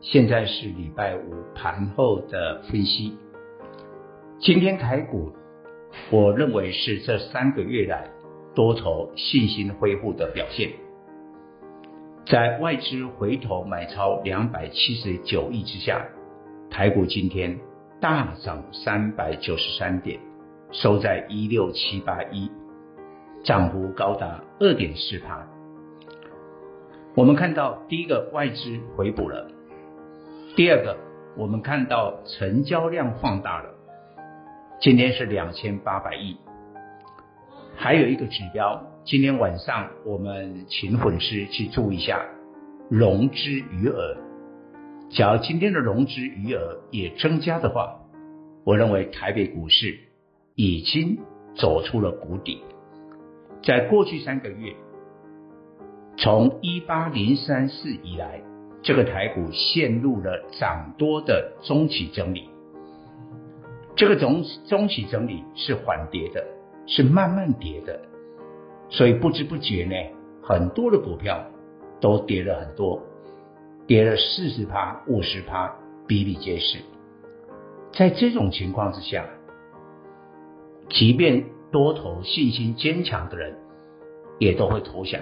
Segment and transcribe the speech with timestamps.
[0.00, 3.18] 现在是礼拜五盘后的分析。
[4.38, 5.32] 今天台股，
[6.12, 8.08] 我认为是这三个月来
[8.54, 10.70] 多头信心恢复的表现。
[12.26, 16.06] 在外资回头买超两百七十九亿之下，
[16.70, 17.58] 台股今天
[18.00, 20.20] 大涨三百九十三点，
[20.70, 22.48] 收在一六七八一，
[23.42, 25.44] 涨幅高达二点四趴。
[27.16, 29.50] 我们看到第一个外资回补了，
[30.58, 30.96] 第二个
[31.36, 33.70] 我们看到成交量放大了，
[34.80, 36.36] 今天是两千八百亿，
[37.76, 38.84] 还有一个指标。
[39.04, 42.26] 今天晚上我们请粉丝去注意一下
[42.90, 43.36] 融资
[43.70, 44.16] 余额。
[45.10, 48.00] 假如今天的融资余额也增加的话，
[48.64, 49.96] 我认为台北股市
[50.56, 51.20] 已经
[51.54, 52.64] 走出了谷底。
[53.62, 54.74] 在过去三个月，
[56.16, 58.42] 从一八零三四以来，
[58.82, 62.48] 这个台股陷入了涨多的中期整理。
[63.96, 66.44] 这个中中期整理是缓跌的，
[66.86, 68.00] 是慢慢跌的。
[68.88, 69.94] 所以不知不觉呢，
[70.42, 71.44] 很多的股票
[72.00, 73.02] 都跌了很多，
[73.86, 75.74] 跌了四十趴、五十趴，
[76.06, 76.78] 比比皆是。
[77.92, 79.26] 在这种情况之下，
[80.88, 83.56] 即便多头信心坚强的人，
[84.38, 85.20] 也都会投降。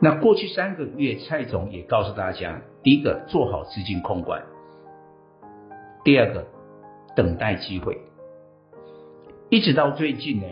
[0.00, 4.40] 那过去三个月，蔡总也告诉大家：第一个，做好资金控管；
[6.04, 6.46] 第二个，
[7.16, 7.98] 等待机会。
[9.50, 10.46] 一直到最近呢。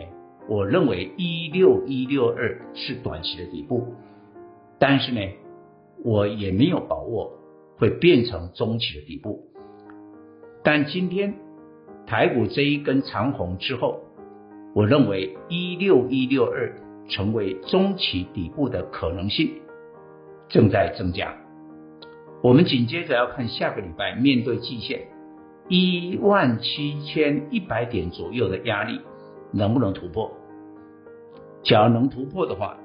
[0.49, 3.85] 我认为一六一六二是短期的底部，
[4.79, 5.19] 但是呢，
[6.05, 7.33] 我也没有把握
[7.77, 9.43] 会变成中期的底部。
[10.63, 11.33] 但今天
[12.05, 13.99] 台股这一根长红之后，
[14.73, 16.73] 我认为一六一六二
[17.07, 19.61] 成为中期底部的可能性
[20.49, 21.33] 正在增加。
[22.41, 25.07] 我们紧接着要看下个礼拜面对季线
[25.67, 29.01] 一万七千一百点左右的压力。
[29.53, 30.29] 能不能突破？
[31.63, 32.77] 假如能突破的话，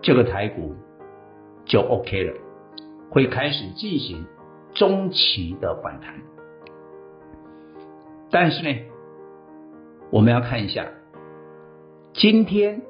[0.00, 0.72] 这个台股
[1.64, 2.32] 就 OK 了，
[3.10, 4.24] 会开始进行
[4.72, 6.14] 中期的反弹。
[8.30, 8.72] 但是呢，
[10.10, 10.86] 我们要看一下
[12.12, 12.82] 今天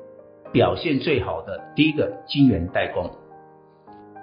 [0.55, 3.11] 表现最好的第一个晶圆代工，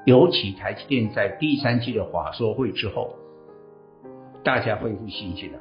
[0.05, 3.17] 尤其台积电在第三季的华硕会之后，
[4.41, 5.59] 大家恢复信心了。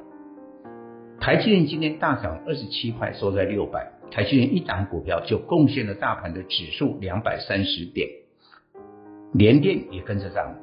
[1.19, 3.91] 台积电今天大涨二十七块，收在六百。
[4.11, 8.07] 台积电一档股票就贡献了大盘的指数两百三十点，
[9.33, 10.55] 联电也跟着涨。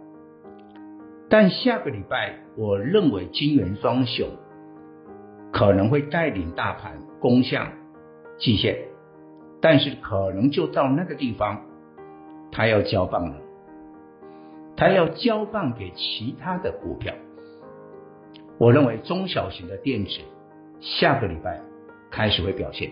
[1.28, 4.26] 但下个礼拜，我认为晶圆双雄
[5.52, 7.72] 可能会带领大盘攻向
[8.38, 8.78] 季线，
[9.60, 11.62] 但是可能就到那个地方，
[12.52, 13.36] 他要交棒了，
[14.76, 17.14] 他要交棒给其他的股票。
[18.58, 20.20] 我认为中小型的电子。
[20.80, 21.60] 下个礼拜
[22.08, 22.88] 开始会表现。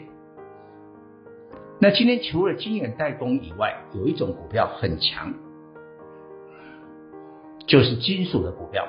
[1.78, 5.32] 那今天除了晶圆代工以外，有一种股票很强，
[7.65, 8.88] 就是金属的股票。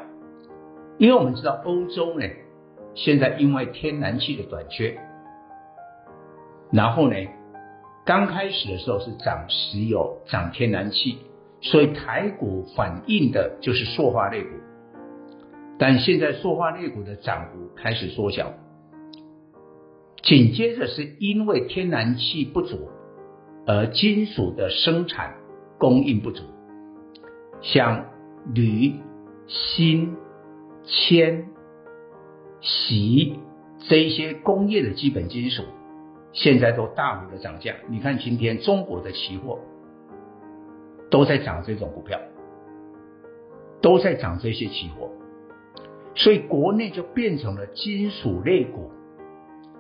[0.98, 2.26] 因为我们知道欧洲呢，
[2.96, 4.98] 现在因为天然气的短缺，
[6.72, 7.16] 然后呢，
[8.08, 11.18] 刚开始的时候是涨石油、涨天然气，
[11.60, 14.50] 所以台股反映的就是塑化类股。
[15.78, 18.54] 但现在塑化类股的涨幅开始缩小。
[20.24, 22.88] 紧接着是因为天然气不足，
[23.66, 25.36] 而金属的生产
[25.78, 26.44] 供应不足，
[27.62, 28.06] 像
[28.56, 28.94] 铝、
[29.48, 30.16] 锌、
[30.86, 31.50] 铅、
[32.62, 33.38] 锡
[33.90, 35.64] 这一些工业的基本金属，
[36.38, 37.74] 现在都大幅的涨价。
[37.90, 39.58] 你看今天中国的期货
[41.10, 42.20] 都在涨这种股票，
[43.82, 45.10] 都在涨这些期货，
[46.14, 48.92] 所以国内就变成了金属类股。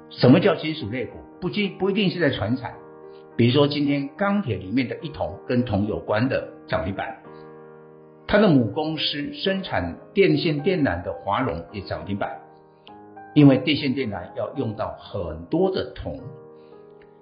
[0.09, 1.19] 什么叫金属类股？
[1.39, 2.74] 不仅不一定是在传产，
[3.36, 7.21] 比如说今天钢铁里面的一铜跟铜有关的涨停板，
[8.25, 12.39] 它的母公司生产电线电缆的华荣也涨停板，
[13.36, 16.19] 因为电线电缆要用到很多的铜。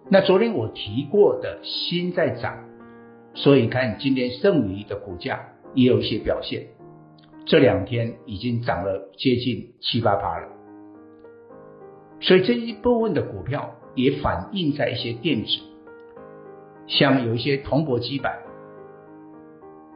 [0.08, 2.64] 那昨天我提过的锌在涨，
[3.34, 5.40] 所以看今天剩余的股价
[5.74, 6.68] 也有一些表现。
[7.46, 10.48] 这两天已经涨了接近七八趴了。
[12.20, 15.60] 所以这一部分的股票也反映在一些电子，
[16.88, 18.44] 像有一些铜箔基板，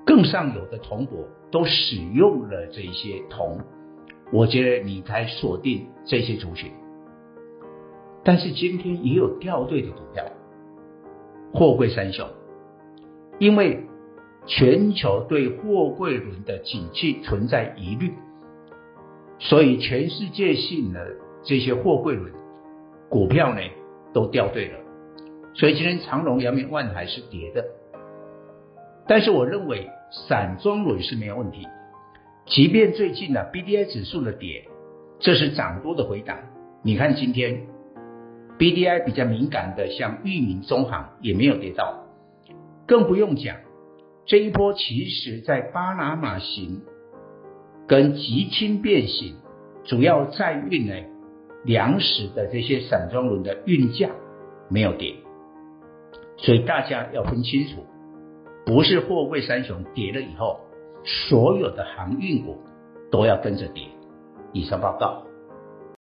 [0.06, 3.60] 更上游的铜箔都使用了这些铜，
[4.32, 6.72] 我觉得你才锁定这些族群。
[8.24, 10.26] 但是今天也有掉队的股票，
[11.54, 12.28] 货柜三雄，
[13.40, 13.86] 因为
[14.46, 18.14] 全球对货柜轮的景气存在疑虑，
[19.40, 22.32] 所以全世界性的这些货柜轮
[23.10, 23.62] 股票呢
[24.14, 24.80] 都掉队了，
[25.54, 27.66] 所以今天长荣、阳明、万海是跌的。
[29.08, 31.66] 但是我认为散装轮是没有问题，
[32.46, 34.68] 即便最近呢 BDI 指数的跌，
[35.20, 36.38] 这是涨多的回档。
[36.84, 37.66] 你看今天。
[38.60, 42.04] B D I 比较敏感的，像裕民、中航也没有跌到，
[42.86, 43.56] 更不用讲，
[44.26, 46.82] 这一波其实在巴拿马型
[47.88, 49.38] 跟极轻便型
[49.86, 50.94] 主要载运呢
[51.64, 54.10] 粮食的这些散装轮的运价
[54.70, 55.16] 没有跌，
[56.36, 57.86] 所以大家要分清楚，
[58.66, 60.60] 不是货柜三雄跌了以后，
[61.06, 62.58] 所有的航运股
[63.10, 63.86] 都要跟着跌。
[64.52, 65.29] 以上报告。